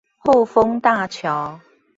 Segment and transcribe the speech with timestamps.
[0.23, 1.59] 後豐大橋